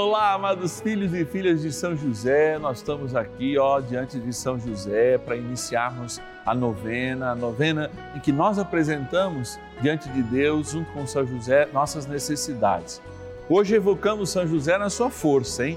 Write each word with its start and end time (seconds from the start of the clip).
Olá, 0.00 0.32
amados 0.32 0.80
filhos 0.80 1.12
e 1.12 1.24
filhas 1.24 1.60
de 1.60 1.72
São 1.72 1.96
José, 1.96 2.56
nós 2.56 2.76
estamos 2.78 3.16
aqui, 3.16 3.58
ó, 3.58 3.80
diante 3.80 4.16
de 4.16 4.32
São 4.32 4.56
José 4.56 5.18
para 5.18 5.34
iniciarmos 5.34 6.20
a 6.46 6.54
novena, 6.54 7.32
a 7.32 7.34
novena 7.34 7.90
em 8.14 8.20
que 8.20 8.30
nós 8.30 8.60
apresentamos 8.60 9.58
diante 9.82 10.08
de 10.10 10.22
Deus, 10.22 10.70
junto 10.70 10.88
com 10.92 11.04
São 11.04 11.26
José, 11.26 11.68
nossas 11.72 12.06
necessidades. 12.06 13.02
Hoje 13.48 13.74
evocamos 13.74 14.30
São 14.30 14.46
José 14.46 14.78
na 14.78 14.88
sua 14.88 15.10
força, 15.10 15.66
hein? 15.66 15.76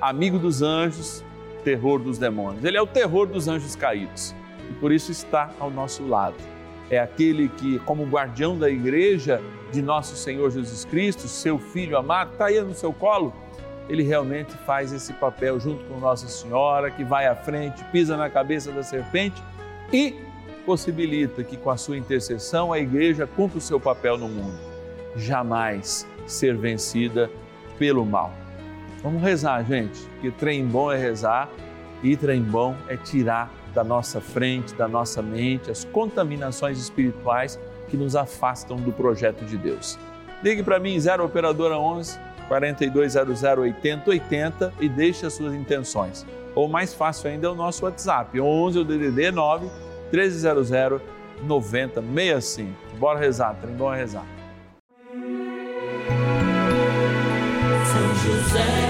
Amigo 0.00 0.36
dos 0.36 0.62
anjos, 0.62 1.24
terror 1.62 2.00
dos 2.00 2.18
demônios. 2.18 2.64
Ele 2.64 2.76
é 2.76 2.82
o 2.82 2.88
terror 2.88 3.28
dos 3.28 3.46
anjos 3.46 3.76
caídos 3.76 4.34
e 4.68 4.72
por 4.80 4.90
isso 4.90 5.12
está 5.12 5.48
ao 5.60 5.70
nosso 5.70 6.04
lado. 6.04 6.34
É 6.90 6.98
aquele 6.98 7.48
que, 7.48 7.78
como 7.80 8.04
guardião 8.04 8.58
da 8.58 8.68
igreja 8.68 9.40
de 9.72 9.80
nosso 9.80 10.16
Senhor 10.16 10.50
Jesus 10.50 10.84
Cristo, 10.84 11.28
seu 11.28 11.58
filho 11.58 11.96
amado, 11.96 12.32
está 12.32 12.46
aí 12.46 12.60
no 12.60 12.74
seu 12.74 12.92
colo. 12.92 13.32
Ele 13.88 14.02
realmente 14.02 14.52
faz 14.66 14.92
esse 14.92 15.12
papel 15.12 15.58
junto 15.60 15.84
com 15.84 15.98
Nossa 15.98 16.28
Senhora, 16.28 16.90
que 16.90 17.04
vai 17.04 17.26
à 17.26 17.34
frente, 17.34 17.82
pisa 17.92 18.16
na 18.16 18.28
cabeça 18.28 18.72
da 18.72 18.82
serpente 18.82 19.42
e 19.92 20.14
possibilita 20.66 21.42
que, 21.42 21.56
com 21.56 21.70
a 21.70 21.76
sua 21.76 21.96
intercessão, 21.96 22.72
a 22.72 22.78
igreja 22.78 23.26
cumpra 23.26 23.58
o 23.58 23.60
seu 23.60 23.80
papel 23.80 24.18
no 24.18 24.28
mundo. 24.28 24.58
Jamais 25.16 26.06
ser 26.26 26.56
vencida 26.56 27.30
pelo 27.78 28.04
mal. 28.04 28.32
Vamos 29.02 29.22
rezar, 29.22 29.64
gente, 29.64 30.00
que 30.20 30.30
trem 30.30 30.66
bom 30.66 30.92
é 30.92 30.98
rezar 30.98 31.48
e 32.02 32.16
trem 32.16 32.42
bom 32.42 32.76
é 32.88 32.96
tirar 32.96 33.50
da 33.74 33.84
nossa 33.84 34.20
frente, 34.20 34.74
da 34.74 34.88
nossa 34.88 35.22
mente, 35.22 35.70
as 35.70 35.84
contaminações 35.84 36.78
espirituais 36.78 37.58
que 37.88 37.96
nos 37.96 38.14
afastam 38.14 38.76
do 38.76 38.92
projeto 38.92 39.44
de 39.44 39.56
Deus. 39.56 39.98
Ligue 40.42 40.62
para 40.62 40.78
mim, 40.78 40.98
0 40.98 41.24
Operadora 41.24 41.78
11 41.78 42.18
4200 42.48 43.42
8080 43.42 44.74
e 44.80 44.88
deixe 44.88 45.26
as 45.26 45.34
suas 45.34 45.54
intenções. 45.54 46.26
Ou 46.54 46.68
mais 46.68 46.92
fácil 46.92 47.30
ainda 47.30 47.46
é 47.46 47.50
o 47.50 47.54
nosso 47.54 47.84
WhatsApp, 47.84 48.40
11 48.40 48.78
o 48.80 48.84
DDD 48.84 49.30
9 49.30 49.68
1300 50.12 51.00
9065. 51.42 52.70
Bora 52.98 53.18
rezar, 53.18 53.54
trem 53.60 53.74
bom 53.74 53.92
é 53.92 53.98
rezar. 53.98 54.26
São 57.84 58.14
José, 58.16 58.89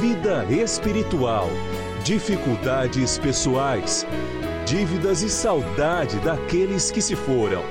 vida 0.00 0.44
espiritual, 0.50 1.48
dificuldades 2.02 3.18
pessoais, 3.18 4.06
dívidas 4.66 5.22
e 5.22 5.28
saudade 5.28 6.18
daqueles 6.20 6.90
que 6.90 7.02
se 7.02 7.14
foram. 7.14 7.62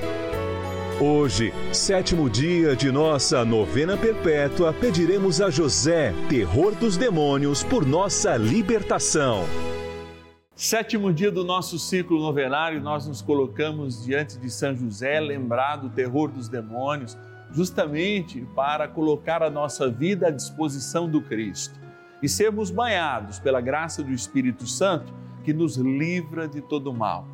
Hoje, 1.00 1.52
sétimo 1.72 2.30
dia 2.30 2.76
de 2.76 2.92
nossa 2.92 3.44
novena 3.44 3.96
perpétua, 3.96 4.72
pediremos 4.72 5.40
a 5.40 5.50
José, 5.50 6.14
terror 6.28 6.74
dos 6.76 6.96
demônios, 6.96 7.64
por 7.64 7.84
nossa 7.84 8.36
libertação. 8.36 9.44
Sétimo 10.54 11.12
dia 11.12 11.32
do 11.32 11.44
nosso 11.44 11.76
ciclo 11.76 12.20
novenário, 12.20 12.80
nós 12.80 13.06
nos 13.06 13.20
colocamos 13.20 14.04
diante 14.04 14.38
de 14.38 14.48
São 14.48 14.76
José, 14.76 15.18
lembrado 15.18 15.88
o 15.88 15.90
terror 15.90 16.30
dos 16.30 16.48
demônios, 16.48 17.18
justamente 17.50 18.40
para 18.54 18.86
colocar 18.86 19.42
a 19.42 19.50
nossa 19.50 19.90
vida 19.90 20.28
à 20.28 20.30
disposição 20.30 21.08
do 21.08 21.20
Cristo 21.20 21.81
e 22.22 22.28
sermos 22.28 22.70
banhados 22.70 23.38
pela 23.38 23.60
graça 23.60 24.02
do 24.02 24.12
Espírito 24.12 24.66
Santo 24.66 25.12
que 25.42 25.52
nos 25.52 25.76
livra 25.76 26.46
de 26.46 26.60
todo 26.60 26.92
mal. 26.92 27.26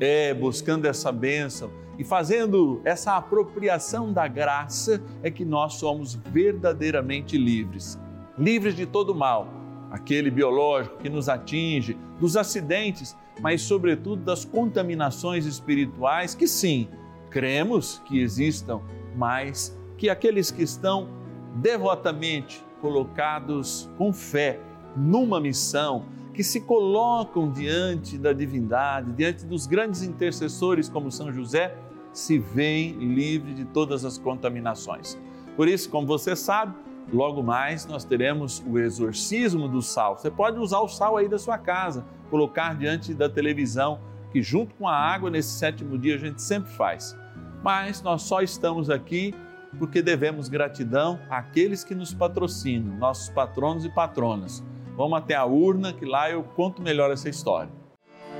É, 0.00 0.34
buscando 0.34 0.86
essa 0.86 1.12
bênção 1.12 1.70
e 1.98 2.04
fazendo 2.04 2.80
essa 2.84 3.16
apropriação 3.16 4.12
da 4.12 4.26
graça, 4.26 5.00
é 5.22 5.30
que 5.30 5.44
nós 5.44 5.74
somos 5.74 6.14
verdadeiramente 6.14 7.38
livres 7.38 8.00
livres 8.38 8.74
de 8.74 8.86
todo 8.86 9.14
mal, 9.14 9.48
aquele 9.90 10.30
biológico 10.30 10.96
que 10.98 11.08
nos 11.08 11.28
atinge, 11.28 11.96
dos 12.18 12.36
acidentes, 12.36 13.16
mas, 13.40 13.62
sobretudo, 13.62 14.22
das 14.22 14.44
contaminações 14.44 15.46
espirituais, 15.46 16.34
que 16.34 16.46
sim, 16.46 16.88
cremos 17.30 18.00
que 18.06 18.20
existam, 18.20 18.80
mas 19.16 19.78
que 19.96 20.08
aqueles 20.08 20.50
que 20.50 20.62
estão 20.62 21.08
devotamente 21.56 22.64
colocados 22.82 23.88
com 23.96 24.12
fé 24.12 24.60
numa 24.96 25.40
missão, 25.40 26.04
que 26.34 26.42
se 26.42 26.62
colocam 26.62 27.50
diante 27.50 28.18
da 28.18 28.32
divindade, 28.32 29.12
diante 29.12 29.46
dos 29.46 29.66
grandes 29.66 30.02
intercessores 30.02 30.88
como 30.88 31.10
São 31.10 31.32
José, 31.32 31.74
se 32.12 32.38
veem 32.38 32.92
livres 32.92 33.54
de 33.54 33.64
todas 33.64 34.04
as 34.04 34.18
contaminações. 34.18 35.18
Por 35.56 35.68
isso, 35.68 35.88
como 35.88 36.06
você 36.06 36.34
sabe, 36.34 36.74
logo 37.12 37.42
mais 37.42 37.86
nós 37.86 38.04
teremos 38.04 38.62
o 38.66 38.78
exorcismo 38.78 39.68
do 39.68 39.80
sal. 39.80 40.18
Você 40.18 40.30
pode 40.30 40.58
usar 40.58 40.80
o 40.80 40.88
sal 40.88 41.16
aí 41.16 41.28
da 41.28 41.38
sua 41.38 41.58
casa, 41.58 42.04
colocar 42.30 42.74
diante 42.76 43.14
da 43.14 43.28
televisão, 43.28 44.00
que 44.30 44.42
junto 44.42 44.74
com 44.74 44.88
a 44.88 44.96
água 44.96 45.30
nesse 45.30 45.58
sétimo 45.58 45.98
dia 45.98 46.16
a 46.16 46.18
gente 46.18 46.42
sempre 46.42 46.72
faz. 46.72 47.16
Mas 47.62 48.02
nós 48.02 48.22
só 48.22 48.40
estamos 48.40 48.90
aqui 48.90 49.34
porque 49.78 50.02
devemos 50.02 50.48
gratidão 50.48 51.18
àqueles 51.30 51.84
que 51.84 51.94
nos 51.94 52.12
patrocinam, 52.12 52.96
nossos 52.96 53.28
patronos 53.28 53.84
e 53.84 53.88
patronas. 53.88 54.62
Vamos 54.96 55.18
até 55.18 55.34
a 55.34 55.44
urna 55.44 55.92
que 55.92 56.04
lá 56.04 56.30
eu 56.30 56.42
conto 56.42 56.82
melhor 56.82 57.10
essa 57.10 57.28
história. 57.28 57.70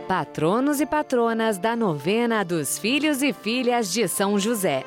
Patronos 0.07 0.81
e 0.81 0.87
patronas 0.87 1.59
da 1.59 1.75
novena 1.75 2.45
dos 2.45 2.79
filhos 2.79 3.23
e 3.23 3.33
filhas 3.33 3.91
de 3.93 4.07
São 4.07 4.39
José. 4.39 4.85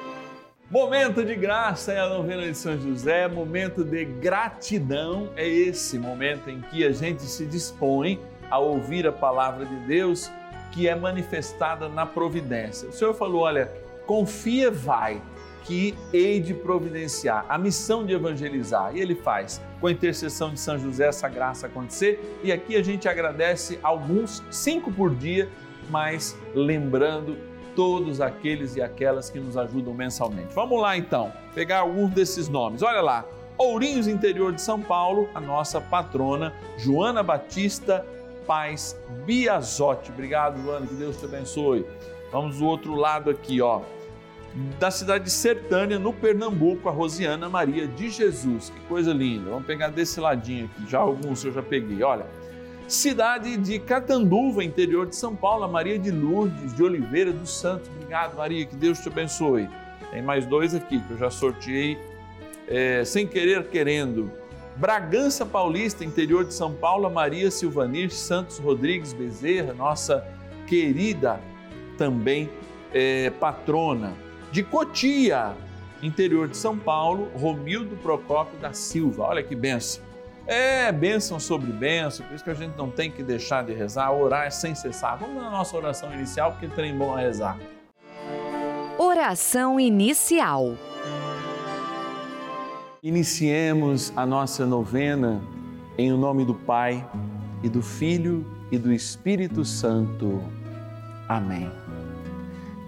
Momento 0.69 1.23
de 1.23 1.35
graça 1.35 1.93
é 1.93 1.99
a 1.99 2.09
novena 2.09 2.43
de 2.43 2.55
São 2.55 2.79
José, 2.79 3.27
momento 3.27 3.83
de 3.83 4.03
gratidão 4.03 5.29
é 5.35 5.47
esse 5.47 5.97
momento 5.97 6.49
em 6.49 6.59
que 6.61 6.85
a 6.85 6.91
gente 6.91 7.21
se 7.23 7.45
dispõe 7.45 8.19
a 8.49 8.59
ouvir 8.59 9.07
a 9.07 9.11
palavra 9.11 9.65
de 9.65 9.75
Deus 9.87 10.31
que 10.71 10.87
é 10.87 10.95
manifestada 10.95 11.87
na 11.87 12.05
providência. 12.05 12.89
O 12.89 12.91
Senhor 12.91 13.13
falou: 13.13 13.43
olha, 13.43 13.71
confia, 14.05 14.69
vai 14.69 15.21
que 15.65 15.95
hei 16.13 16.39
de 16.39 16.53
providenciar, 16.53 17.45
a 17.49 17.57
missão 17.57 18.05
de 18.05 18.13
evangelizar. 18.13 18.95
E 18.95 19.01
ele 19.01 19.15
faz, 19.15 19.61
com 19.81 19.87
a 19.87 19.91
intercessão 19.91 20.51
de 20.51 20.59
São 20.59 20.77
José, 20.77 21.07
essa 21.07 21.27
graça 21.27 21.67
acontecer. 21.67 22.39
E 22.43 22.51
aqui 22.51 22.75
a 22.75 22.83
gente 22.83 23.09
agradece 23.09 23.79
alguns, 23.81 24.43
cinco 24.51 24.91
por 24.91 25.13
dia, 25.13 25.49
mas 25.89 26.37
lembrando 26.53 27.35
todos 27.75 28.21
aqueles 28.21 28.75
e 28.75 28.81
aquelas 28.81 29.29
que 29.29 29.39
nos 29.39 29.57
ajudam 29.57 29.93
mensalmente. 29.93 30.53
Vamos 30.53 30.79
lá 30.79 30.95
então, 30.95 31.33
pegar 31.53 31.79
algum 31.79 32.07
desses 32.07 32.47
nomes. 32.47 32.81
Olha 32.81 33.01
lá, 33.01 33.25
Ourinhos 33.57 34.07
Interior 34.07 34.53
de 34.53 34.61
São 34.61 34.79
Paulo, 34.79 35.29
a 35.33 35.41
nossa 35.41 35.81
patrona 35.81 36.53
Joana 36.77 37.23
Batista 37.23 38.05
Paz 38.45 38.99
Biazotti. 39.25 40.11
Obrigado, 40.11 40.61
Joana, 40.61 40.85
que 40.85 40.93
Deus 40.93 41.17
te 41.17 41.25
abençoe. 41.25 41.85
Vamos 42.31 42.59
do 42.59 42.65
outro 42.65 42.93
lado 42.95 43.29
aqui, 43.29 43.61
ó. 43.61 43.81
Da 44.79 44.89
cidade 44.89 45.25
de 45.25 45.31
Sertânia, 45.31 45.99
no 45.99 46.13
Pernambuco, 46.13 46.87
a 46.87 46.91
Rosiana 46.91 47.49
Maria 47.49 47.87
de 47.87 48.09
Jesus. 48.09 48.69
Que 48.69 48.79
coisa 48.81 49.11
linda. 49.11 49.49
Vamos 49.49 49.65
pegar 49.65 49.89
desse 49.89 50.19
ladinho 50.19 50.65
aqui. 50.65 50.89
Já 50.89 50.99
alguns 50.99 51.43
eu 51.43 51.51
já 51.51 51.61
peguei. 51.61 52.01
Olha, 52.03 52.25
cidade 52.87 53.57
de 53.57 53.79
Catanduva, 53.79 54.63
interior 54.63 55.07
de 55.07 55.15
São 55.15 55.35
Paulo, 55.35 55.65
a 55.65 55.67
Maria 55.67 55.99
de 55.99 56.09
Lourdes 56.09 56.73
de 56.73 56.81
Oliveira 56.81 57.33
dos 57.33 57.59
Santos. 57.59 57.89
Obrigado, 57.89 58.37
Maria. 58.37 58.65
Que 58.65 58.75
Deus 58.75 58.99
te 58.99 59.09
abençoe. 59.09 59.67
Tem 60.11 60.21
mais 60.21 60.45
dois 60.45 60.73
aqui 60.73 61.01
que 61.01 61.11
eu 61.11 61.17
já 61.17 61.29
sorteei 61.29 61.97
é, 62.67 63.03
sem 63.03 63.27
querer 63.27 63.67
querendo. 63.67 64.31
Bragança 64.77 65.45
Paulista, 65.45 66.03
interior 66.03 66.45
de 66.45 66.53
São 66.53 66.73
Paulo, 66.73 67.07
a 67.07 67.09
Maria 67.09 67.51
Silvanir 67.51 68.11
Santos 68.11 68.57
Rodrigues 68.57 69.13
Bezerra, 69.13 69.73
nossa 69.73 70.25
querida 70.67 71.39
também 71.97 72.49
é, 72.93 73.29
patrona 73.29 74.24
de 74.51 74.63
Cotia, 74.63 75.53
interior 76.01 76.47
de 76.47 76.57
São 76.57 76.77
Paulo, 76.77 77.29
Romildo 77.35 77.95
Procópio 77.97 78.57
da 78.59 78.73
Silva. 78.73 79.23
Olha 79.23 79.43
que 79.43 79.55
benção. 79.55 80.03
É 80.47 80.91
bênção 80.91 81.39
sobre 81.39 81.71
bênção, 81.71 82.25
por 82.25 82.35
isso 82.35 82.43
que 82.43 82.51
a 82.51 82.55
gente 82.55 82.77
não 82.77 82.91
tem 82.91 83.09
que 83.09 83.23
deixar 83.23 83.63
de 83.63 83.73
rezar, 83.73 84.11
orar 84.11 84.51
sem 84.51 84.75
cessar. 84.75 85.17
Vamos 85.17 85.41
na 85.41 85.49
nossa 85.49 85.75
oração 85.75 86.13
inicial, 86.13 86.51
porque 86.51 86.67
tem 86.67 86.95
bom 86.95 87.15
a 87.15 87.19
rezar. 87.19 87.57
Oração 88.97 89.79
inicial. 89.79 90.75
Iniciemos 93.01 94.13
a 94.15 94.25
nossa 94.25 94.65
novena 94.65 95.41
em 95.97 96.11
o 96.11 96.17
nome 96.17 96.45
do 96.45 96.53
Pai 96.53 97.07
e 97.63 97.69
do 97.69 97.81
Filho 97.81 98.45
e 98.71 98.77
do 98.77 98.93
Espírito 98.93 99.65
Santo. 99.65 100.41
Amém. 101.27 101.71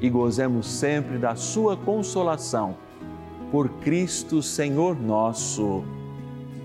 e 0.00 0.08
gozemos 0.10 0.66
sempre 0.66 1.18
da 1.18 1.34
Sua 1.34 1.76
consolação. 1.76 2.76
Por 3.50 3.68
Cristo 3.80 4.42
Senhor 4.42 5.00
nosso. 5.00 5.84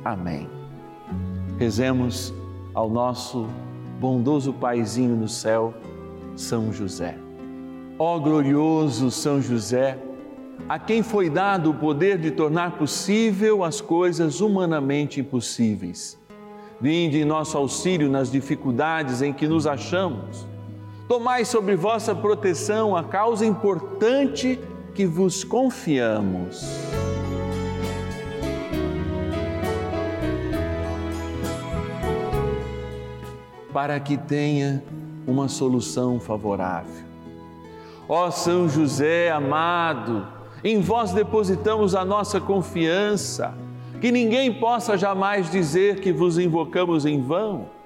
Amém. 0.04 0.50
Rezemos 1.58 2.34
ao 2.74 2.90
nosso 2.90 3.48
bondoso 4.00 4.54
Paizinho 4.54 5.16
no 5.16 5.28
céu, 5.28 5.74
São 6.36 6.72
José. 6.72 7.18
Ó 7.98 8.18
glorioso 8.18 9.12
São 9.12 9.42
José, 9.42 10.00
a 10.68 10.80
quem 10.80 11.04
foi 11.04 11.30
dado 11.30 11.72
o 11.72 11.74
poder 11.74 12.18
de 12.18 12.32
tornar 12.32 12.78
possível 12.78 13.64
as 13.64 13.82
coisas 13.82 14.42
humanamente 14.42 15.20
impossíveis. 15.20 16.18
Vinde 16.82 17.20
em 17.20 17.26
nosso 17.26 17.58
auxílio 17.58 18.10
nas 18.10 18.32
dificuldades 18.32 19.22
em 19.22 19.34
que 19.34 19.48
nos 19.48 19.68
achamos 19.68 20.48
Tomai 21.10 21.44
sobre 21.44 21.76
vossa 21.76 22.14
proteção 22.14 22.96
a 22.96 23.04
causa 23.04 23.44
importante 23.44 24.60
que 24.94 25.08
vos 25.08 25.44
confiamos. 25.44 26.64
Para 33.74 34.00
que 34.00 34.18
tenha 34.18 34.84
uma 35.26 35.48
solução 35.48 36.20
favorável. 36.20 37.04
Ó 38.08 38.30
São 38.30 38.70
José 38.70 39.32
amado, 39.32 40.28
em 40.64 40.80
vós 40.80 41.12
depositamos 41.12 41.96
a 41.96 42.06
nossa 42.06 42.40
confiança, 42.40 43.56
que 44.00 44.12
ninguém 44.12 44.54
possa 44.54 44.96
jamais 44.96 45.50
dizer 45.50 46.02
que 46.02 46.14
vos 46.14 46.38
invocamos 46.38 47.04
em 47.04 47.20
vão 47.20 47.79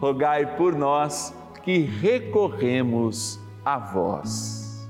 rogai 0.00 0.56
por 0.56 0.74
nós 0.74 1.34
que 1.62 1.78
recorremos 1.78 3.40
a 3.64 3.78
vós. 3.78 4.88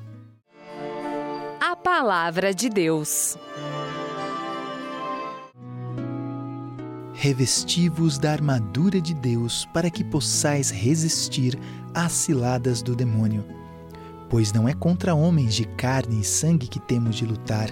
A 1.60 1.74
Palavra 1.74 2.52
de 2.52 2.68
Deus. 2.68 3.38
Revesti-vos 7.14 8.18
da 8.18 8.32
armadura 8.32 9.00
de 9.00 9.14
Deus 9.14 9.66
para 9.72 9.90
que 9.90 10.04
possais 10.04 10.70
resistir 10.70 11.58
às 11.94 12.12
ciladas 12.12 12.82
do 12.82 12.94
demônio. 12.94 13.44
Pois 14.28 14.52
não 14.52 14.68
é 14.68 14.74
contra 14.74 15.14
homens 15.14 15.54
de 15.54 15.64
carne 15.64 16.20
e 16.20 16.24
sangue 16.24 16.68
que 16.68 16.78
temos 16.78 17.16
de 17.16 17.24
lutar, 17.24 17.70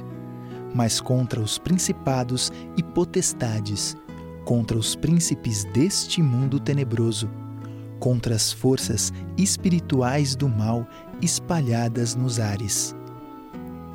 mas 0.75 1.01
contra 1.01 1.41
os 1.41 1.59
principados 1.59 2.51
e 2.77 2.83
potestades 2.83 3.97
contra 4.45 4.77
os 4.77 4.95
príncipes 4.95 5.65
deste 5.65 6.23
mundo 6.23 6.61
tenebroso, 6.61 7.31
contra 7.99 8.35
as 8.35 8.53
forças 8.53 9.13
espirituais 9.39 10.37
do 10.37 10.49
mal 10.49 10.87
espalhadas 11.23 12.15
nos 12.15 12.39
ares. 12.39 12.95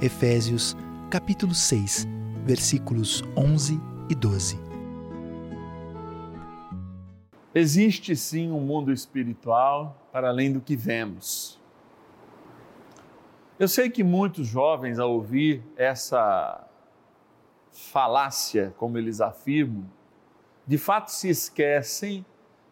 Efésios, 0.01 0.75
capítulo 1.09 1.53
6, 1.53 2.07
versículos 2.45 3.23
11 3.37 3.79
e 4.09 4.15
12. 4.15 4.59
Existe 7.53 8.15
sim 8.15 8.51
um 8.51 8.59
mundo 8.59 8.91
espiritual 8.91 10.07
para 10.11 10.29
além 10.29 10.51
do 10.51 10.61
que 10.61 10.75
vemos. 10.75 11.59
Eu 13.59 13.67
sei 13.67 13.89
que 13.89 14.03
muitos 14.03 14.47
jovens, 14.47 14.99
ao 14.99 15.11
ouvir 15.11 15.61
essa 15.75 16.65
falácia, 17.71 18.73
como 18.77 18.97
eles 18.97 19.19
afirmam, 19.19 19.85
de 20.69 20.77
fato 20.77 21.09
se 21.09 21.27
esquecem 21.27 22.23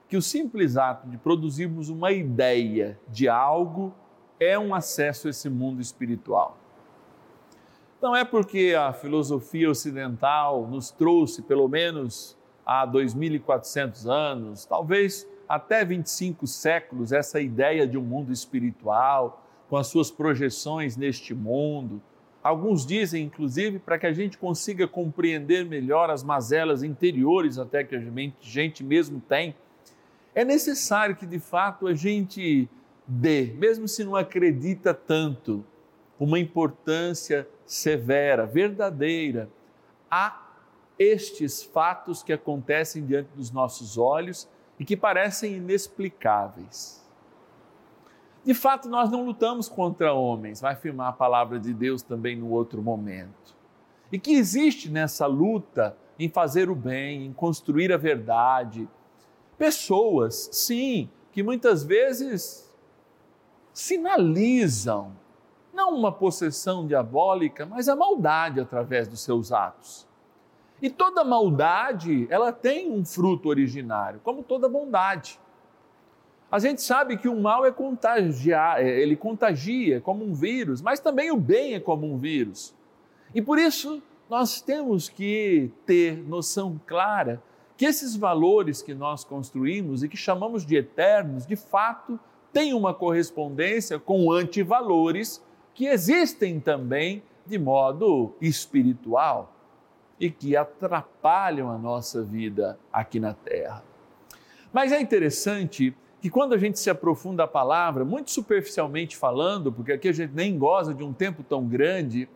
que 0.07 0.15
o 0.15 0.21
simples 0.21 0.77
ato 0.77 1.09
de 1.09 1.17
produzirmos 1.17 1.89
uma 1.89 2.11
ideia 2.11 2.99
de 3.07 3.27
algo 3.27 3.91
é 4.39 4.57
um 4.57 4.75
acesso 4.75 5.25
a 5.25 5.31
esse 5.31 5.49
mundo 5.49 5.81
espiritual. 5.81 6.59
Não 7.99 8.15
é 8.15 8.23
porque 8.23 8.75
a 8.77 8.93
filosofia 8.93 9.67
ocidental 9.67 10.67
nos 10.67 10.91
trouxe, 10.91 11.41
pelo 11.41 11.67
menos 11.67 12.37
há 12.63 12.85
2.400 12.85 14.07
anos, 14.07 14.63
talvez 14.63 15.27
até 15.49 15.83
25 15.83 16.45
séculos, 16.45 17.11
essa 17.11 17.41
ideia 17.41 17.87
de 17.87 17.97
um 17.97 18.03
mundo 18.03 18.31
espiritual, 18.31 19.43
com 19.67 19.75
as 19.75 19.87
suas 19.87 20.11
projeções 20.11 20.95
neste 20.95 21.33
mundo, 21.33 21.99
Alguns 22.43 22.85
dizem, 22.85 23.25
inclusive, 23.25 23.79
para 23.79 23.97
que 23.97 24.05
a 24.05 24.13
gente 24.13 24.37
consiga 24.37 24.87
compreender 24.87 25.65
melhor 25.65 26.09
as 26.09 26.23
mazelas 26.23 26.83
interiores 26.83 27.57
até 27.57 27.83
que 27.83 27.95
a 27.95 28.01
gente 28.41 28.83
mesmo 28.83 29.19
tem, 29.19 29.55
é 30.33 30.45
necessário 30.45 31.15
que 31.15 31.25
de 31.25 31.39
fato 31.39 31.87
a 31.87 31.93
gente 31.93 32.69
dê, 33.07 33.53
mesmo 33.57 33.87
se 33.87 34.03
não 34.03 34.15
acredita 34.15 34.93
tanto, 34.93 35.65
uma 36.19 36.39
importância 36.39 37.47
severa, 37.65 38.45
verdadeira 38.45 39.49
a 40.09 40.47
estes 40.97 41.61
fatos 41.61 42.23
que 42.23 42.33
acontecem 42.33 43.05
diante 43.05 43.29
dos 43.35 43.51
nossos 43.51 43.97
olhos 43.97 44.47
e 44.79 44.85
que 44.85 44.97
parecem 44.97 45.55
inexplicáveis. 45.57 47.05
De 48.47 48.53
fato, 48.53 48.87
nós 48.87 49.11
não 49.11 49.25
lutamos 49.25 49.67
contra 49.67 50.13
homens, 50.13 50.61
vai 50.61 50.71
afirmar 50.71 51.09
a 51.09 51.11
palavra 51.11 51.59
de 51.59 51.73
Deus 51.73 52.01
também 52.01 52.33
no 52.33 52.49
outro 52.49 52.81
momento. 52.81 53.53
E 54.09 54.17
que 54.17 54.35
existe 54.35 54.89
nessa 54.89 55.25
luta 55.25 55.97
em 56.17 56.29
fazer 56.29 56.69
o 56.69 56.73
bem, 56.73 57.25
em 57.25 57.33
construir 57.33 57.91
a 57.91 57.97
verdade, 57.97 58.87
pessoas, 59.57 60.47
sim, 60.53 61.09
que 61.33 61.43
muitas 61.43 61.83
vezes 61.83 62.73
sinalizam, 63.73 65.11
não 65.73 65.93
uma 65.93 66.13
possessão 66.13 66.87
diabólica, 66.87 67.65
mas 67.65 67.89
a 67.89 67.97
maldade 67.97 68.61
através 68.61 69.09
dos 69.09 69.19
seus 69.19 69.51
atos. 69.51 70.07
E 70.81 70.89
toda 70.89 71.21
maldade, 71.25 72.25
ela 72.29 72.53
tem 72.53 72.89
um 72.89 73.03
fruto 73.03 73.49
originário, 73.49 74.21
como 74.23 74.41
toda 74.41 74.69
bondade. 74.69 75.37
A 76.49 76.59
gente 76.59 76.81
sabe 76.81 77.17
que 77.17 77.27
o 77.27 77.35
mal 77.35 77.65
é 77.65 77.71
contagiar, 77.71 78.81
é, 78.81 79.01
ele 79.01 79.17
contagia 79.17 79.99
como 79.99 80.23
um 80.23 80.33
vírus, 80.33 80.81
mas 80.81 80.99
também 80.99 81.29
o 81.29 81.35
bem 81.35 81.73
é 81.73 81.79
como 81.79 82.09
um 82.09 82.17
vírus. 82.17 82.73
E 83.35 83.41
por 83.41 83.59
isso 83.59 84.01
nós 84.29 84.61
temos 84.61 85.09
que 85.09 85.69
ter 85.85 86.17
noção 86.17 86.79
clara 86.85 87.41
que 87.75 87.85
esses 87.85 88.15
valores 88.15 88.81
que 88.81 88.93
nós 88.93 89.23
construímos 89.23 90.03
e 90.03 90.09
que 90.09 90.17
chamamos 90.17 90.65
de 90.65 90.77
eternos, 90.77 91.45
de 91.45 91.55
fato, 91.55 92.19
têm 92.51 92.73
uma 92.73 92.93
correspondência 92.93 93.99
com 93.99 94.31
antivalores 94.31 95.43
que 95.73 95.85
existem 95.85 96.59
também 96.59 97.21
de 97.45 97.59
modo 97.59 98.33
espiritual 98.41 99.53
e 100.19 100.31
que 100.31 100.55
atrapalham 100.55 101.69
a 101.69 101.77
nossa 101.77 102.23
vida 102.23 102.79
aqui 102.91 103.19
na 103.19 103.33
Terra. 103.33 103.83
Mas 104.73 104.91
é 104.91 104.99
interessante 104.99 105.95
que 106.27 106.29
quando 106.29 106.51
a 106.51 106.57
gente 106.57 106.77
se 106.77 106.89
aprofunda 106.89 107.45
a 107.45 107.47
palavra, 107.47 108.03
muito 108.03 108.31
superficialmente 108.31 109.15
falando, 109.15 109.71
porque 109.71 109.93
aqui 109.93 110.09
a 110.09 110.11
gente 110.11 110.33
nem 110.33 110.57
goza 110.57 110.93
de 110.93 111.01
um 111.01 111.13
tempo 111.13 111.41
tão 111.41 111.65
grande, 111.65 112.27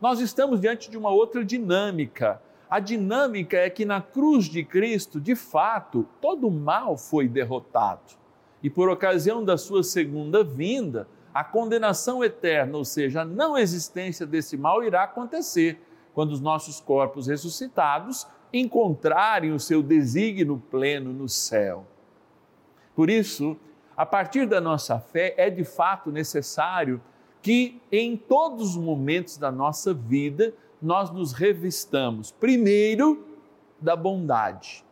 nós 0.00 0.18
estamos 0.18 0.62
diante 0.62 0.90
de 0.90 0.96
uma 0.96 1.10
outra 1.10 1.44
dinâmica. 1.44 2.40
A 2.70 2.80
dinâmica 2.80 3.58
é 3.58 3.68
que 3.68 3.84
na 3.84 4.00
cruz 4.00 4.46
de 4.46 4.64
Cristo, 4.64 5.20
de 5.20 5.36
fato, 5.36 6.08
todo 6.22 6.48
o 6.48 6.50
mal 6.50 6.96
foi 6.96 7.28
derrotado. 7.28 8.14
E 8.62 8.70
por 8.70 8.88
ocasião 8.88 9.44
da 9.44 9.58
sua 9.58 9.82
segunda 9.82 10.42
vinda, 10.42 11.06
a 11.34 11.44
condenação 11.44 12.24
eterna, 12.24 12.78
ou 12.78 12.84
seja, 12.86 13.20
a 13.20 13.24
não 13.26 13.58
existência 13.58 14.24
desse 14.24 14.56
mal, 14.56 14.82
irá 14.82 15.02
acontecer 15.02 15.78
quando 16.14 16.32
os 16.32 16.40
nossos 16.40 16.80
corpos 16.80 17.26
ressuscitados 17.26 18.26
encontrarem 18.50 19.52
o 19.52 19.60
seu 19.60 19.82
desígnio 19.82 20.62
pleno 20.70 21.12
no 21.12 21.28
céu. 21.28 21.84
Por 22.94 23.10
isso, 23.10 23.56
a 23.96 24.06
partir 24.06 24.46
da 24.46 24.60
nossa 24.60 24.98
fé, 24.98 25.34
é 25.36 25.50
de 25.50 25.64
fato 25.64 26.10
necessário 26.10 27.00
que 27.42 27.80
em 27.92 28.16
todos 28.16 28.70
os 28.70 28.76
momentos 28.76 29.36
da 29.36 29.52
nossa 29.52 29.92
vida 29.92 30.54
nós 30.80 31.10
nos 31.10 31.32
revistamos, 31.32 32.30
primeiro, 32.30 33.26
da 33.80 33.94
bondade, 33.94 34.84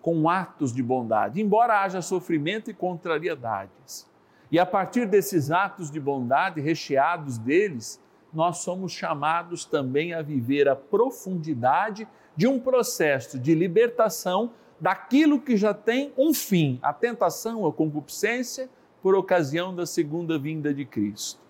com 0.00 0.28
atos 0.28 0.72
de 0.72 0.82
bondade, 0.82 1.40
embora 1.40 1.82
haja 1.82 2.00
sofrimento 2.00 2.70
e 2.70 2.74
contrariedades. 2.74 4.10
E 4.50 4.58
a 4.58 4.66
partir 4.66 5.06
desses 5.06 5.50
atos 5.50 5.90
de 5.90 5.98
bondade, 5.98 6.60
recheados 6.60 7.38
deles, 7.38 8.00
nós 8.32 8.58
somos 8.58 8.92
chamados 8.92 9.64
também 9.64 10.14
a 10.14 10.22
viver 10.22 10.68
a 10.68 10.76
profundidade 10.76 12.08
de 12.34 12.46
um 12.46 12.58
processo 12.58 13.38
de 13.38 13.54
libertação 13.54 14.52
daquilo 14.82 15.40
que 15.40 15.56
já 15.56 15.72
tem 15.72 16.12
um 16.18 16.34
fim, 16.34 16.80
a 16.82 16.92
tentação, 16.92 17.64
a 17.64 17.72
concupiscência, 17.72 18.68
por 19.00 19.14
ocasião 19.14 19.72
da 19.72 19.86
segunda 19.86 20.36
vinda 20.36 20.74
de 20.74 20.84
Cristo. 20.84 21.40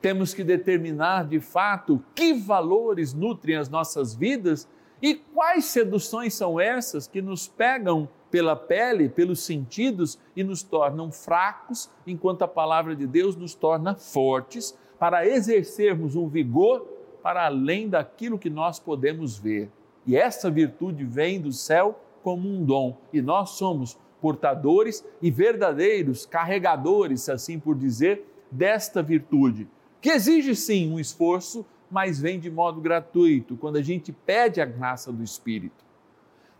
Temos 0.00 0.34
que 0.34 0.42
determinar 0.42 1.28
de 1.28 1.38
fato 1.38 2.02
que 2.12 2.34
valores 2.34 3.14
nutrem 3.14 3.54
as 3.54 3.68
nossas 3.68 4.16
vidas 4.16 4.68
e 5.00 5.14
quais 5.14 5.66
seduções 5.66 6.34
são 6.34 6.58
essas 6.58 7.06
que 7.06 7.22
nos 7.22 7.46
pegam 7.46 8.08
pela 8.32 8.56
pele, 8.56 9.08
pelos 9.08 9.44
sentidos 9.44 10.18
e 10.34 10.42
nos 10.42 10.60
tornam 10.60 11.12
fracos, 11.12 11.88
enquanto 12.04 12.42
a 12.42 12.48
palavra 12.48 12.96
de 12.96 13.06
Deus 13.06 13.36
nos 13.36 13.54
torna 13.54 13.94
fortes 13.94 14.76
para 14.98 15.24
exercermos 15.24 16.16
um 16.16 16.28
vigor 16.28 16.80
para 17.22 17.46
além 17.46 17.88
daquilo 17.88 18.40
que 18.40 18.50
nós 18.50 18.80
podemos 18.80 19.38
ver. 19.38 19.70
E 20.04 20.16
essa 20.16 20.50
virtude 20.50 21.04
vem 21.04 21.40
do 21.40 21.52
céu 21.52 22.00
como 22.24 22.48
um 22.48 22.64
dom, 22.64 22.96
e 23.12 23.20
nós 23.20 23.50
somos 23.50 23.98
portadores 24.20 25.04
e 25.20 25.30
verdadeiros 25.30 26.24
carregadores, 26.24 27.28
assim 27.28 27.60
por 27.60 27.76
dizer, 27.76 28.26
desta 28.50 29.02
virtude, 29.02 29.68
que 30.00 30.08
exige 30.08 30.56
sim 30.56 30.90
um 30.90 30.98
esforço, 30.98 31.66
mas 31.90 32.18
vem 32.18 32.40
de 32.40 32.50
modo 32.50 32.80
gratuito, 32.80 33.56
quando 33.56 33.76
a 33.76 33.82
gente 33.82 34.10
pede 34.10 34.60
a 34.60 34.64
graça 34.64 35.12
do 35.12 35.22
Espírito. 35.22 35.84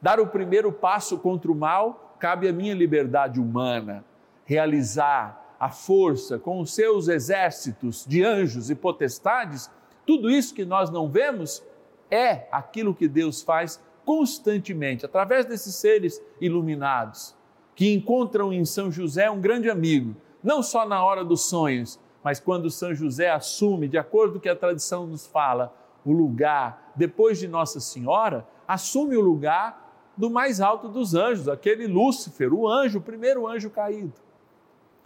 Dar 0.01 0.21
o 0.21 0.27
primeiro 0.27 0.71
passo 0.71 1.17
contra 1.17 1.51
o 1.51 1.55
mal 1.55 2.17
cabe 2.21 2.47
à 2.47 2.53
minha 2.53 2.75
liberdade 2.75 3.41
humana. 3.41 4.05
Realizar 4.45 5.57
a 5.59 5.71
força 5.71 6.39
com 6.39 6.61
os 6.61 6.75
seus 6.75 7.09
exércitos 7.09 8.05
de 8.07 8.23
anjos 8.23 8.69
e 8.69 8.75
potestades, 8.75 9.71
tudo 10.05 10.31
isso 10.31 10.55
que 10.55 10.67
nós 10.67 10.91
não 10.91 11.09
vemos 11.09 11.63
é 12.11 12.47
aquilo 12.53 12.95
que 12.95 13.09
Deus 13.09 13.41
faz 13.41 13.83
constantemente, 14.05 15.07
através 15.07 15.47
desses 15.47 15.75
seres 15.75 16.23
iluminados, 16.41 17.35
que 17.75 17.93
encontram 17.93 18.53
em 18.53 18.65
São 18.65 18.91
José 18.91 19.31
um 19.31 19.41
grande 19.41 19.69
amigo, 19.69 20.15
não 20.43 20.63
só 20.63 20.87
na 20.87 21.05
hora 21.05 21.25
dos 21.25 21.49
sonhos, 21.49 21.99
mas 22.23 22.39
quando 22.39 22.71
São 22.71 22.95
José 22.95 23.31
assume, 23.31 23.89
de 23.89 23.99
acordo 23.99 24.35
com 24.35 24.39
o 24.39 24.41
que 24.41 24.49
a 24.49 24.57
tradição 24.57 25.07
nos 25.07 25.27
fala, 25.27 25.75
o 26.05 26.13
lugar, 26.13 26.93
depois 26.95 27.39
de 27.39 27.49
Nossa 27.49 27.81
Senhora, 27.81 28.47
assume 28.69 29.17
o 29.17 29.21
lugar 29.21 30.13
do 30.17 30.31
mais 30.31 30.61
alto 30.61 30.89
dos 30.89 31.15
anjos, 31.15 31.49
aquele 31.49 31.87
Lúcifer, 31.87 32.53
o 32.53 32.69
anjo, 32.69 32.99
o 32.99 33.03
primeiro 33.03 33.47
anjo 33.47 33.69
caído. 33.71 34.13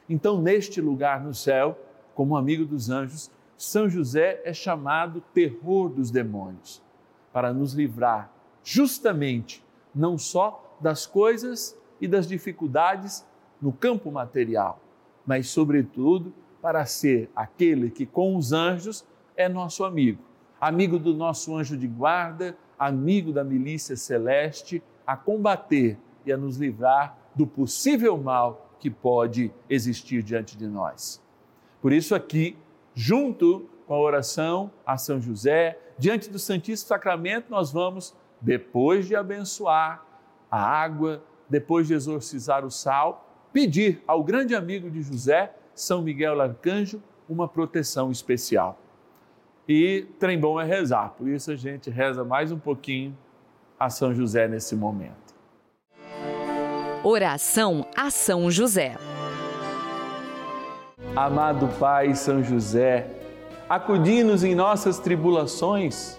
Então, 0.09 0.41
neste 0.41 0.81
lugar 0.81 1.23
no 1.23 1.35
céu, 1.35 1.79
como 2.15 2.37
amigo 2.37 2.65
dos 2.65 2.91
anjos, 2.91 3.31
São 3.57 3.89
José 3.89 4.41
é 4.45 4.53
chamado 4.53 5.23
terror 5.33 5.89
dos 5.89 6.11
demônios, 6.11 6.83
para 7.33 7.53
nos 7.53 7.73
livrar 7.73 8.31
justamente 8.71 9.65
não 9.95 10.19
só 10.19 10.77
das 10.79 11.07
coisas 11.07 11.75
e 11.99 12.07
das 12.07 12.29
dificuldades 12.29 13.25
no 13.63 13.73
campo 13.73 14.13
material, 14.13 14.79
mas, 15.27 15.49
sobretudo, 15.49 16.35
para 16.61 16.85
ser 16.85 17.31
aquele 17.35 17.91
que, 17.91 18.05
com 18.05 18.37
os 18.37 18.53
anjos, 18.53 19.07
é 19.35 19.49
nosso 19.49 19.85
amigo, 19.85 20.23
amigo 20.61 20.99
do 20.99 21.15
nosso 21.15 21.57
anjo 21.57 21.79
de 21.79 21.89
guarda, 21.89 22.59
amigo 22.79 23.33
da 23.33 23.43
milícia 23.43 23.97
celeste, 23.97 24.83
a 25.07 25.17
combater 25.17 25.97
e 26.27 26.31
a 26.31 26.37
nos 26.37 26.59
livrar 26.59 27.17
do 27.35 27.47
possível 27.47 28.19
mal 28.19 28.77
que 28.79 28.91
pode 28.91 29.51
existir 29.71 30.23
diante 30.23 30.59
de 30.59 30.67
nós. 30.67 31.23
Por 31.81 31.91
isso, 31.91 32.15
aqui, 32.15 32.55
junto 32.95 33.67
com 33.87 33.95
a 33.95 33.99
oração 33.99 34.71
a 34.85 34.99
São 34.99 35.19
José, 35.23 35.79
diante 35.99 36.29
do 36.29 36.39
Santíssimo 36.39 36.89
Sacramento, 36.89 37.47
nós 37.49 37.73
vamos 37.73 38.15
depois 38.41 39.07
de 39.07 39.17
abençoar 39.17 40.05
a 40.51 40.61
água, 40.61 41.23
depois 41.49 41.87
de 41.87 41.95
exorcizar 41.95 42.65
o 42.65 42.71
sal, 42.71 43.27
pedir 43.53 44.03
ao 44.07 44.23
grande 44.23 44.55
amigo 44.55 44.91
de 44.91 45.03
José, 45.03 45.53
São 45.75 46.03
Miguel 46.03 46.41
Arcanjo, 46.41 47.03
uma 47.29 47.49
proteção 47.49 48.11
especial. 48.11 48.79
E 49.69 50.07
trem 50.19 50.39
bom 50.39 50.61
é 50.61 50.65
rezar, 50.65 51.11
por 51.11 51.29
isso 51.29 51.51
a 51.51 51.57
gente 51.57 51.91
reza 51.91 52.25
mais 52.25 52.51
um 52.51 52.59
pouquinho 52.59 53.17
a 53.79 53.91
São 53.91 54.15
José 54.15 54.49
nesse 54.49 54.75
momento. 54.75 55.35
Oração 57.05 57.87
a 57.97 58.11
São 58.11 58.51
José. 58.51 58.97
Amado 61.15 61.69
Pai 61.79 62.15
São 62.15 62.43
José, 62.43 63.11
acudi-nos 63.69 64.43
em 64.43 64.55
nossas 64.55 64.99
tribulações 64.99 66.19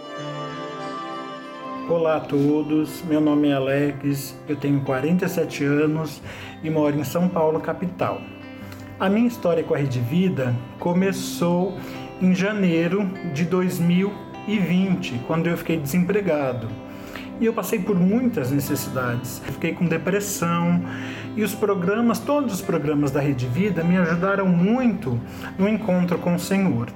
Olá 1.89 2.17
a 2.17 2.19
todos, 2.19 3.03
meu 3.03 3.19
nome 3.19 3.49
é 3.49 3.53
Alex, 3.53 4.37
eu 4.47 4.55
tenho 4.55 4.81
47 4.81 5.65
anos 5.65 6.21
e 6.63 6.69
moro 6.69 6.97
em 6.97 7.03
São 7.03 7.27
Paulo, 7.27 7.59
capital. 7.59 8.21
A 8.99 9.09
minha 9.09 9.27
história 9.27 9.63
com 9.63 9.73
a 9.73 9.77
Rede 9.77 9.99
Vida 9.99 10.55
começou 10.79 11.77
em 12.21 12.33
janeiro 12.35 13.09
de 13.33 13.43
2020, 13.45 15.21
quando 15.27 15.47
eu 15.47 15.57
fiquei 15.57 15.77
desempregado. 15.77 16.67
E 17.41 17.45
eu 17.45 17.53
passei 17.53 17.79
por 17.79 17.99
muitas 17.99 18.51
necessidades. 18.51 19.41
Fiquei 19.43 19.73
com 19.73 19.85
depressão 19.85 20.83
e 21.35 21.43
os 21.43 21.55
programas, 21.55 22.19
todos 22.19 22.53
os 22.53 22.61
programas 22.61 23.09
da 23.09 23.19
Rede 23.19 23.47
Vida 23.47 23.83
me 23.83 23.97
ajudaram 23.97 24.47
muito 24.47 25.19
no 25.57 25.67
encontro 25.67 26.19
com 26.19 26.35
o 26.35 26.39
Senhor. 26.39 26.89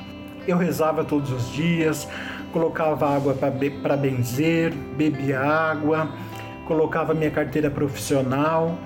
Eu 0.48 0.58
rezava 0.58 1.04
todos 1.04 1.32
os 1.32 1.52
dias, 1.52 2.08
colocava 2.52 3.16
água 3.16 3.34
para 3.34 3.98
benzer, 3.98 4.74
bebia 4.96 5.40
água, 5.40 6.10
colocava 6.66 7.14
minha 7.14 7.32
carteira 7.32 7.70
profissional 7.70 8.78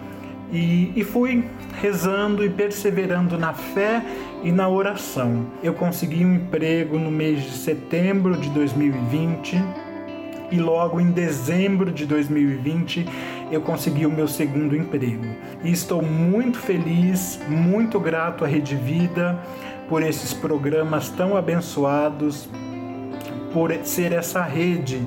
e, 0.51 0.91
e 0.95 1.03
fui 1.03 1.45
rezando 1.81 2.43
e 2.43 2.49
perseverando 2.49 3.37
na 3.37 3.53
fé 3.53 4.01
e 4.43 4.51
na 4.51 4.67
oração. 4.69 5.45
Eu 5.61 5.73
consegui 5.73 6.25
um 6.25 6.35
emprego 6.35 6.97
no 6.97 7.11
mês 7.11 7.43
de 7.43 7.51
setembro 7.51 8.37
de 8.37 8.49
2020 8.49 9.61
e 10.51 10.57
logo 10.57 10.99
em 10.99 11.11
dezembro 11.11 11.91
de 11.91 12.05
2020 12.05 13.05
eu 13.51 13.61
consegui 13.61 14.05
o 14.05 14.11
meu 14.11 14.27
segundo 14.27 14.75
emprego. 14.75 15.25
E 15.63 15.71
estou 15.71 16.01
muito 16.01 16.57
feliz, 16.57 17.39
muito 17.47 17.99
grato 17.99 18.43
à 18.43 18.47
Rede 18.47 18.75
Vida 18.75 19.39
por 19.89 20.03
esses 20.03 20.33
programas 20.33 21.09
tão 21.09 21.35
abençoados, 21.35 22.47
por 23.51 23.73
ser 23.83 24.11
essa 24.11 24.43
rede 24.43 25.05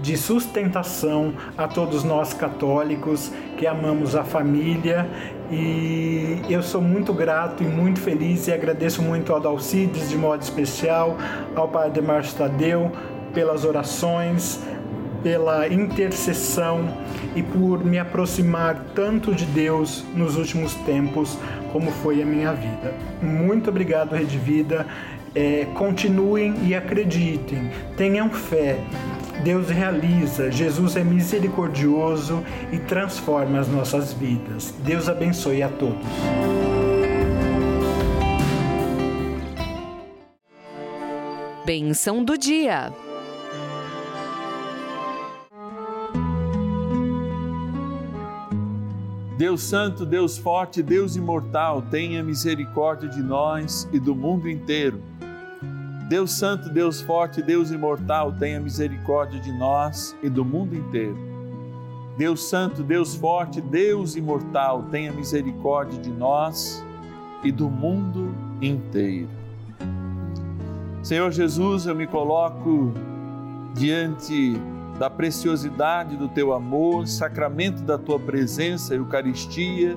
de 0.00 0.16
sustentação 0.16 1.34
a 1.56 1.68
todos 1.68 2.02
nós 2.02 2.34
católicos 2.34 3.30
que 3.56 3.66
amamos 3.66 4.16
a 4.16 4.24
família. 4.24 5.06
E 5.50 6.40
eu 6.48 6.62
sou 6.62 6.80
muito 6.80 7.12
grato 7.12 7.62
e 7.62 7.66
muito 7.66 8.00
feliz 8.00 8.48
e 8.48 8.52
agradeço 8.52 9.02
muito 9.02 9.32
ao 9.32 9.38
Dalcides 9.38 10.08
de 10.08 10.16
modo 10.16 10.42
especial, 10.42 11.16
ao 11.54 11.68
Padre 11.68 12.02
Márcio 12.02 12.38
Tadeu 12.38 12.90
pelas 13.32 13.64
orações, 13.64 14.60
pela 15.22 15.68
intercessão 15.68 16.88
e 17.36 17.42
por 17.42 17.84
me 17.84 17.98
aproximar 17.98 18.86
tanto 18.94 19.34
de 19.34 19.46
Deus 19.46 20.04
nos 20.14 20.36
últimos 20.36 20.74
tempos 20.74 21.38
como 21.72 21.90
foi 21.90 22.22
a 22.22 22.26
minha 22.26 22.52
vida. 22.52 22.94
Muito 23.22 23.70
obrigado, 23.70 24.14
Rede 24.14 24.38
Vida. 24.38 24.86
É, 25.34 25.66
continuem 25.74 26.54
e 26.62 26.74
acreditem, 26.74 27.70
tenham 27.96 28.28
fé. 28.28 28.78
Deus 29.42 29.70
realiza, 29.70 30.52
Jesus 30.52 30.94
é 30.94 31.02
misericordioso 31.02 32.44
e 32.70 32.78
transforma 32.78 33.58
as 33.58 33.66
nossas 33.66 34.12
vidas. 34.12 34.74
Deus 34.84 35.08
abençoe 35.08 35.62
a 35.62 35.68
todos. 35.68 36.06
Benção 41.64 42.22
do 42.22 42.36
dia. 42.36 42.92
Deus 49.36 49.62
Santo, 49.62 50.04
Deus 50.04 50.36
Forte, 50.36 50.82
Deus 50.82 51.16
Imortal, 51.16 51.82
tenha 51.82 52.22
misericórdia 52.22 53.08
de 53.08 53.22
nós 53.22 53.88
e 53.92 53.98
do 53.98 54.14
mundo 54.14 54.48
inteiro. 54.48 55.00
Deus 56.08 56.32
Santo, 56.32 56.68
Deus 56.68 57.00
Forte, 57.00 57.42
Deus 57.42 57.70
Imortal, 57.70 58.32
tenha 58.32 58.60
misericórdia 58.60 59.40
de 59.40 59.50
nós 59.52 60.14
e 60.22 60.28
do 60.28 60.44
mundo 60.44 60.76
inteiro. 60.76 61.16
Deus 62.18 62.42
Santo, 62.44 62.82
Deus 62.82 63.14
Forte, 63.14 63.60
Deus 63.62 64.16
Imortal, 64.16 64.82
tenha 64.90 65.10
misericórdia 65.10 65.98
de 65.98 66.10
nós 66.10 66.84
e 67.42 67.50
do 67.50 67.70
mundo 67.70 68.34
inteiro. 68.60 69.30
Senhor 71.02 71.32
Jesus, 71.32 71.86
eu 71.86 71.94
me 71.94 72.06
coloco 72.06 72.92
diante 73.74 74.60
da 74.98 75.08
preciosidade 75.10 76.16
do 76.16 76.28
teu 76.28 76.52
amor, 76.52 77.06
sacramento 77.06 77.82
da 77.82 77.98
tua 77.98 78.18
presença, 78.18 78.94
Eucaristia, 78.94 79.96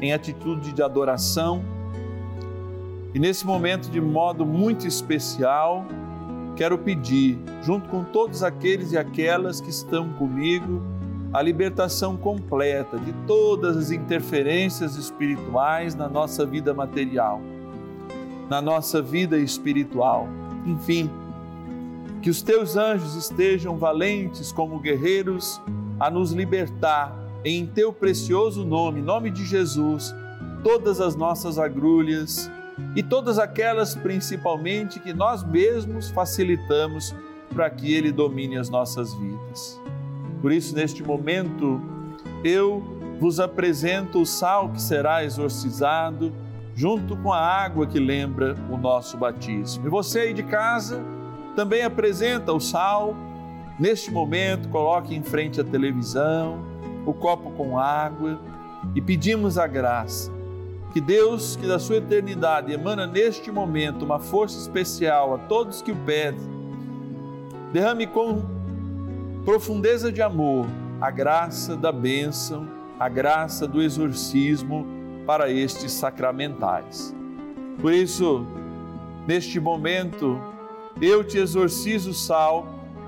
em 0.00 0.12
atitude 0.12 0.72
de 0.72 0.82
adoração. 0.82 1.62
E 3.14 3.18
nesse 3.18 3.46
momento, 3.46 3.90
de 3.90 4.00
modo 4.00 4.44
muito 4.44 4.86
especial, 4.86 5.86
quero 6.56 6.76
pedir, 6.78 7.38
junto 7.62 7.88
com 7.88 8.02
todos 8.02 8.42
aqueles 8.42 8.92
e 8.92 8.98
aquelas 8.98 9.60
que 9.60 9.70
estão 9.70 10.08
comigo, 10.14 10.82
a 11.32 11.40
libertação 11.40 12.16
completa 12.16 12.98
de 12.98 13.12
todas 13.26 13.76
as 13.76 13.90
interferências 13.90 14.96
espirituais 14.96 15.94
na 15.94 16.08
nossa 16.08 16.44
vida 16.44 16.74
material, 16.74 17.40
na 18.50 18.60
nossa 18.60 19.00
vida 19.00 19.38
espiritual. 19.38 20.28
Enfim, 20.66 21.10
que 22.22 22.30
os 22.30 22.40
teus 22.40 22.76
anjos 22.76 23.16
estejam 23.16 23.76
valentes 23.76 24.52
como 24.52 24.78
guerreiros 24.78 25.60
a 25.98 26.08
nos 26.08 26.30
libertar 26.30 27.12
em 27.44 27.66
teu 27.66 27.92
precioso 27.92 28.64
nome, 28.64 29.02
nome 29.02 29.28
de 29.28 29.44
Jesus, 29.44 30.14
todas 30.62 31.00
as 31.00 31.16
nossas 31.16 31.58
agrulhas 31.58 32.48
e 32.94 33.02
todas 33.02 33.40
aquelas 33.40 33.96
principalmente 33.96 35.00
que 35.00 35.12
nós 35.12 35.42
mesmos 35.42 36.10
facilitamos 36.10 37.12
para 37.52 37.68
que 37.68 37.92
ele 37.92 38.12
domine 38.12 38.56
as 38.56 38.70
nossas 38.70 39.12
vidas. 39.14 39.80
Por 40.40 40.52
isso, 40.52 40.76
neste 40.76 41.02
momento, 41.02 41.80
eu 42.44 42.82
vos 43.18 43.40
apresento 43.40 44.20
o 44.20 44.26
sal 44.26 44.68
que 44.70 44.80
será 44.80 45.24
exorcizado 45.24 46.32
junto 46.74 47.16
com 47.16 47.32
a 47.32 47.38
água 47.38 47.86
que 47.86 47.98
lembra 47.98 48.56
o 48.70 48.76
nosso 48.76 49.16
batismo. 49.16 49.86
E 49.86 49.90
você 49.90 50.20
aí 50.20 50.34
de 50.34 50.42
casa, 50.42 51.02
também 51.54 51.82
apresenta 51.82 52.52
o 52.52 52.60
sal. 52.60 53.14
Neste 53.78 54.10
momento, 54.10 54.68
coloque 54.68 55.14
em 55.14 55.22
frente 55.22 55.60
a 55.60 55.64
televisão, 55.64 56.64
o 57.06 57.12
copo 57.12 57.50
com 57.52 57.78
água 57.78 58.40
e 58.94 59.00
pedimos 59.00 59.58
a 59.58 59.66
graça 59.66 60.30
que 60.92 61.00
Deus, 61.00 61.56
que 61.56 61.66
da 61.66 61.78
sua 61.78 61.96
eternidade 61.96 62.70
emana 62.70 63.06
neste 63.06 63.50
momento 63.50 64.04
uma 64.04 64.18
força 64.18 64.58
especial 64.58 65.34
a 65.34 65.38
todos 65.38 65.80
que 65.80 65.90
o 65.90 65.96
pedem, 65.96 66.40
derrame 67.72 68.06
com 68.06 68.42
profundeza 69.44 70.12
de 70.12 70.20
amor 70.20 70.66
a 71.00 71.10
graça 71.10 71.74
da 71.74 71.90
bênção, 71.90 72.68
a 73.00 73.08
graça 73.08 73.66
do 73.66 73.80
exorcismo 73.80 74.86
para 75.26 75.50
estes 75.50 75.92
sacramentais. 75.92 77.14
Por 77.80 77.92
isso, 77.92 78.46
neste 79.26 79.58
momento, 79.58 80.38
eu 81.02 81.24
te 81.24 81.36
exorcizo, 81.36 82.14
Sal, 82.14 82.64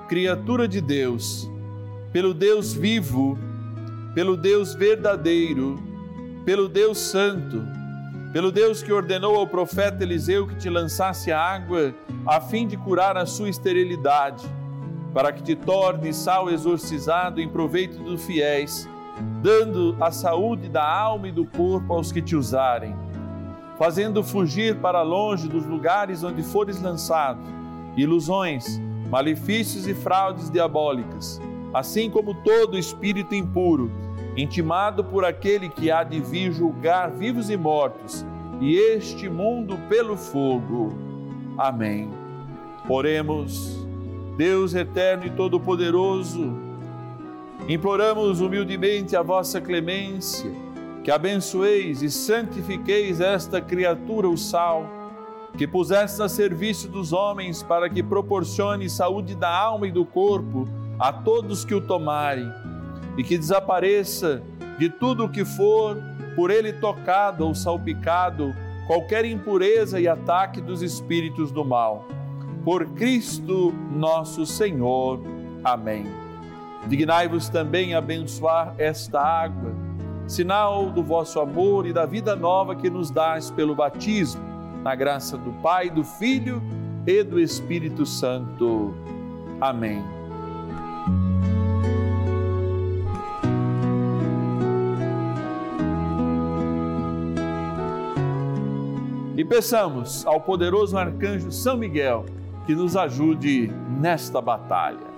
criatura 0.09 0.67
de 0.67 0.81
Deus, 0.81 1.49
pelo 2.13 2.35
Deus 2.35 2.75
vivo, 2.75 3.39
pelo 4.13 4.37
Deus 4.37 4.75
verdadeiro, 4.75 5.81
pelo 6.45 6.69
Deus 6.69 6.99
santo, 6.99 7.63
pelo 8.33 8.51
Deus 8.51 8.83
que 8.83 8.93
ordenou 8.93 9.37
ao 9.37 9.47
profeta 9.47 10.03
Eliseu 10.03 10.45
que 10.45 10.57
te 10.57 10.69
lançasse 10.69 11.31
a 11.31 11.41
água 11.41 11.95
a 12.27 12.41
fim 12.41 12.67
de 12.67 12.77
curar 12.77 13.17
a 13.17 13.27
sua 13.27 13.49
esterilidade, 13.49 14.45
para 15.13 15.33
que 15.33 15.45
te 15.45 15.55
torne 15.55 16.13
sal 16.13 16.51
exorcizado 16.51 17.41
em 17.41 17.49
proveito 17.49 18.03
dos 18.03 18.25
fiéis, 18.25 18.89
dando 19.41 19.97
a 20.01 20.11
saúde 20.11 20.69
da 20.69 20.85
alma 20.85 21.29
e 21.29 21.33
do 21.33 21.47
corpo 21.47 21.93
aos 21.93 22.11
que 22.11 22.21
te 22.21 22.35
usarem, 22.35 22.93
fazendo 23.79 24.25
fugir 24.25 24.75
para 24.81 25.01
longe 25.03 25.47
dos 25.47 25.65
lugares 25.65 26.25
onde 26.25 26.43
fores 26.43 26.83
lançado 26.83 27.63
ilusões, 27.97 28.81
malefícios 29.11 29.87
e 29.87 29.95
fraudes 29.95 30.51
diabólicas, 30.51 31.41
assim 31.73 32.11
como 32.11 32.35
todo 32.35 32.79
espírito 32.79 33.35
impuro, 33.35 33.91
intimado 34.37 35.05
por 35.05 35.25
aquele 35.25 35.69
que 35.69 35.91
há 35.91 36.03
de 36.03 36.21
vir 36.21 36.53
julgar 36.53 37.11
vivos 37.11 37.51
e 37.51 37.57
mortos, 37.57 38.25
e 38.61 38.77
este 38.77 39.29
mundo 39.29 39.79
pelo 39.89 40.17
fogo. 40.17 40.97
Amém. 41.57 42.11
Oremos, 42.89 43.87
Deus 44.37 44.75
eterno 44.75 45.27
e 45.27 45.31
todo-poderoso, 45.31 46.53
imploramos 47.69 48.41
humildemente 48.41 49.17
a 49.17 49.23
vossa 49.23 49.61
clemência, 49.61 50.51
que 51.03 51.11
abençoeis 51.11 52.03
e 52.03 52.11
santifiqueis 52.11 53.21
esta 53.21 53.61
criatura, 53.61 54.29
o 54.29 54.37
sal 54.37 55.04
que 55.57 55.67
puseste 55.67 56.21
a 56.21 56.29
serviço 56.29 56.89
dos 56.89 57.13
homens 57.13 57.63
para 57.63 57.89
que 57.89 58.03
proporcione 58.03 58.91
saúde 58.91 59.37
da 59.37 59.49
alma 59.49 59.87
e 59.87 59.93
do 59.93 60.05
corpo 60.05 60.69
a 60.99 61.13
todos 61.13 61.65
que 61.65 61.75
o 61.75 61.81
tomarem, 61.81 62.53
e 63.17 63.23
que 63.23 63.39
desapareça 63.39 64.43
de 64.79 64.89
tudo 64.89 65.25
o 65.25 65.29
que 65.29 65.45
for 65.45 65.97
por 66.35 66.51
ele 66.51 66.73
tocado 66.73 67.47
ou 67.47 67.55
salpicado 67.55 68.53
qualquer 68.87 69.25
impureza 69.25 70.01
e 70.01 70.09
ataque 70.09 70.61
dos 70.61 70.83
espíritos 70.83 71.53
do 71.53 71.65
mal. 71.65 72.05
Por 72.65 72.87
Cristo 72.87 73.73
nosso 73.93 74.45
Senhor. 74.45 75.21
Amém. 75.63 76.07
Dignai-vos 76.89 77.49
também 77.49 77.95
abençoar 77.95 78.75
esta 78.77 79.21
água, 79.21 79.73
sinal 80.27 80.91
do 80.91 81.03
vosso 81.03 81.39
amor 81.41 81.87
e 81.87 81.93
da 81.93 82.05
vida 82.05 82.35
nova 82.35 82.75
que 82.75 82.91
nos 82.91 83.11
dás 83.11 83.51
pelo 83.51 83.75
batismo 83.75 84.54
na 84.85 84.95
graça 84.95 85.39
do 85.39 85.51
Pai, 85.63 85.89
do 85.89 86.05
Filho 86.05 86.63
e 87.07 87.25
do 87.25 87.41
Espírito 87.41 88.05
Santo. 88.05 88.95
Amém. 89.59 90.05
E 99.35 99.45
peçamos 99.45 100.27
ao 100.27 100.39
poderoso 100.43 100.99
arcanjo 100.99 101.51
São 101.51 101.79
Miguel 101.79 102.27
que 102.67 102.75
nos 102.75 102.95
ajude 102.95 103.73
nesta 103.99 104.41
batalha. 104.41 105.15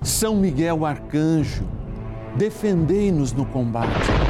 São 0.00 0.34
Miguel 0.34 0.86
arcanjo, 0.86 1.64
defendei-nos 2.36 3.32
no 3.32 3.44
combate 3.44 4.29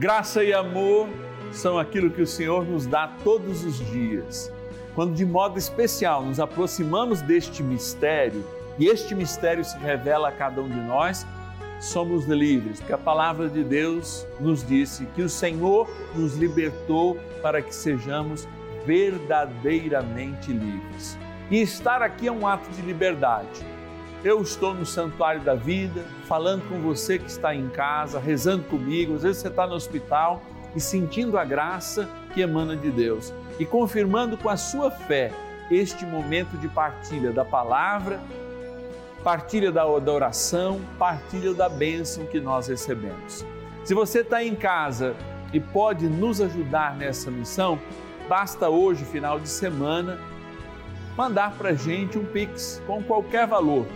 Graça 0.00 0.42
e 0.42 0.50
amor 0.50 1.10
são 1.52 1.78
aquilo 1.78 2.08
que 2.08 2.22
o 2.22 2.26
Senhor 2.26 2.64
nos 2.64 2.86
dá 2.86 3.06
todos 3.22 3.62
os 3.62 3.76
dias. 3.90 4.50
Quando 4.94 5.14
de 5.14 5.26
modo 5.26 5.58
especial 5.58 6.24
nos 6.24 6.40
aproximamos 6.40 7.20
deste 7.20 7.62
mistério, 7.62 8.42
e 8.78 8.86
este 8.86 9.14
mistério 9.14 9.62
se 9.62 9.76
revela 9.76 10.30
a 10.30 10.32
cada 10.32 10.62
um 10.62 10.68
de 10.70 10.80
nós, 10.80 11.26
somos 11.78 12.24
livres, 12.24 12.78
porque 12.78 12.94
a 12.94 12.96
palavra 12.96 13.50
de 13.50 13.62
Deus 13.62 14.26
nos 14.40 14.66
disse 14.66 15.04
que 15.14 15.20
o 15.20 15.28
Senhor 15.28 15.86
nos 16.14 16.34
libertou 16.34 17.18
para 17.42 17.60
que 17.60 17.74
sejamos 17.74 18.48
verdadeiramente 18.86 20.50
livres. 20.50 21.18
E 21.50 21.60
estar 21.60 22.00
aqui 22.00 22.26
é 22.26 22.32
um 22.32 22.46
ato 22.46 22.70
de 22.70 22.80
liberdade 22.80 23.66
eu 24.22 24.42
estou 24.42 24.74
no 24.74 24.84
santuário 24.84 25.40
da 25.40 25.54
vida, 25.54 26.04
falando 26.26 26.68
com 26.68 26.78
você 26.80 27.18
que 27.18 27.28
está 27.28 27.54
em 27.54 27.68
casa, 27.68 28.18
rezando 28.18 28.64
comigo. 28.64 29.14
Às 29.14 29.22
vezes 29.22 29.38
você 29.38 29.48
está 29.48 29.66
no 29.66 29.74
hospital 29.74 30.42
e 30.76 30.80
sentindo 30.80 31.38
a 31.38 31.44
graça 31.44 32.08
que 32.34 32.42
emana 32.42 32.76
de 32.76 32.90
Deus 32.90 33.32
e 33.58 33.64
confirmando 33.64 34.36
com 34.36 34.48
a 34.48 34.56
sua 34.56 34.90
fé 34.90 35.32
este 35.70 36.04
momento 36.04 36.56
de 36.58 36.68
partilha 36.68 37.32
da 37.32 37.44
palavra, 37.44 38.20
partilha 39.24 39.72
da 39.72 39.86
oração, 39.86 40.80
partilha 40.98 41.54
da 41.54 41.68
bênção 41.68 42.26
que 42.26 42.40
nós 42.40 42.68
recebemos. 42.68 43.44
Se 43.84 43.94
você 43.94 44.20
está 44.20 44.44
em 44.44 44.54
casa 44.54 45.14
e 45.52 45.58
pode 45.58 46.08
nos 46.08 46.40
ajudar 46.40 46.94
nessa 46.94 47.30
missão, 47.30 47.78
basta 48.28 48.68
hoje, 48.68 49.04
final 49.04 49.40
de 49.40 49.48
semana, 49.48 50.18
mandar 51.16 51.52
para 51.52 51.72
gente 51.72 52.18
um 52.18 52.24
Pix 52.24 52.82
com 52.86 53.02
qualquer 53.02 53.46
valor 53.46 53.86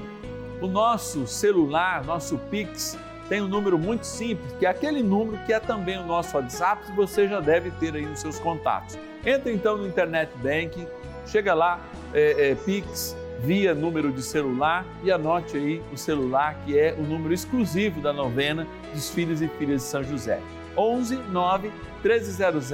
o 0.60 0.66
nosso 0.66 1.26
celular, 1.26 2.04
nosso 2.04 2.38
Pix, 2.50 2.98
tem 3.28 3.40
um 3.40 3.48
número 3.48 3.78
muito 3.78 4.06
simples, 4.06 4.52
que 4.58 4.66
é 4.66 4.68
aquele 4.68 5.02
número 5.02 5.38
que 5.44 5.52
é 5.52 5.58
também 5.58 5.98
o 5.98 6.04
nosso 6.04 6.36
WhatsApp, 6.36 6.86
que 6.86 6.92
você 6.92 7.26
já 7.26 7.40
deve 7.40 7.70
ter 7.72 7.94
aí 7.94 8.04
nos 8.04 8.20
seus 8.20 8.38
contatos. 8.38 8.98
Entra 9.24 9.50
então 9.50 9.78
no 9.78 9.86
Internet 9.86 10.30
Banking, 10.36 10.86
chega 11.26 11.54
lá, 11.54 11.80
é, 12.12 12.50
é, 12.50 12.54
Pix, 12.54 13.16
via 13.40 13.74
número 13.74 14.12
de 14.12 14.22
celular 14.22 14.86
e 15.02 15.10
anote 15.10 15.56
aí 15.56 15.82
o 15.92 15.96
celular 15.96 16.54
que 16.64 16.78
é 16.78 16.94
o 16.98 17.02
número 17.02 17.34
exclusivo 17.34 18.00
da 18.00 18.12
novena 18.12 18.66
dos 18.92 19.10
filhos 19.10 19.42
e 19.42 19.48
filhas 19.48 19.82
de 19.82 19.88
São 19.88 20.02
José. 20.02 20.40
11 20.76 21.16
9 21.30 21.72
1300 22.02 22.70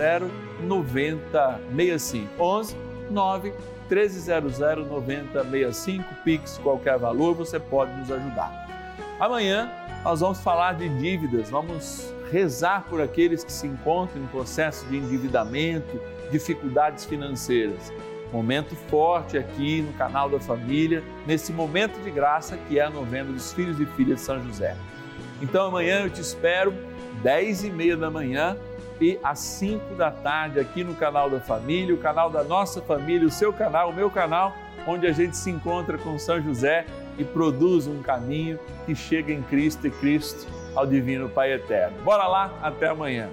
9065. 0.63 2.43
11 2.43 2.77
9 3.11 3.53
1300 3.91 4.59
9065, 4.89 6.15
Pix, 6.25 6.59
qualquer 6.59 6.97
valor, 6.97 7.35
você 7.35 7.59
pode 7.59 7.93
nos 7.99 8.11
ajudar. 8.11 8.69
Amanhã 9.19 9.71
nós 10.05 10.21
vamos 10.21 10.41
falar 10.41 10.75
de 10.75 10.89
dívidas, 10.89 11.51
vamos 11.51 12.15
rezar 12.31 12.87
por 12.89 13.01
aqueles 13.03 13.43
que 13.43 13.53
se 13.53 13.67
encontram 13.67 14.23
em 14.23 14.27
processo 14.29 14.87
de 14.87 14.97
endividamento, 14.97 16.01
dificuldades 16.31 17.05
financeiras. 17.05 17.93
Momento 18.33 18.77
forte 18.89 19.37
aqui 19.37 19.83
no 19.83 19.93
canal 19.95 20.31
da 20.31 20.39
família, 20.39 21.03
nesse 21.27 21.53
momento 21.53 22.01
de 22.01 22.11
graça 22.13 22.57
que 22.57 22.79
é 22.79 22.83
a 22.83 22.91
novena 22.91 23.33
dos 23.33 23.53
filhos 23.53 23.81
e 23.81 23.87
filhas 23.87 24.21
de 24.21 24.25
São 24.25 24.41
José. 24.45 24.77
Então 25.43 25.67
amanhã 25.67 26.05
eu 26.05 26.11
te 26.11 26.21
espero, 26.21 26.73
10 27.23 27.65
e 27.65 27.71
meia 27.71 27.97
da 27.97 28.09
manhã 28.09 28.57
e 29.01 29.19
às 29.23 29.39
5 29.39 29.95
da 29.95 30.11
tarde 30.11 30.61
aqui 30.61 30.85
no 30.85 30.95
canal 30.95 31.31
da 31.31 31.41
família, 31.41 31.95
o 31.95 31.99
canal 31.99 32.29
da 32.31 32.45
nossa 32.45 32.83
família, 32.83 33.27
o 33.27 33.31
seu 33.31 33.53
canal, 33.53 33.91
o 33.91 33.95
meu 33.95 34.11
canal, 34.11 34.55
onde 34.87 35.07
a 35.07 35.13
gente 35.13 35.37
se 35.37 35.51
encontra 35.51 35.97
com 35.97 36.19
São 36.19 36.41
José 36.41 36.85
e 37.19 37.25
produz 37.25 37.87
um 37.87 38.03
caminho 38.03 38.59
que 38.87 38.95
chega 38.95 39.33
em 39.33 39.43
Cristo 39.43 39.87
e 39.87 39.91
Cristo 39.91 40.47
ao 40.75 40.87
Divino 40.87 41.29
Pai 41.29 41.53
Eterno. 41.53 41.97
Bora 42.03 42.27
lá, 42.27 42.53
até 42.63 42.89
amanhã. 42.89 43.29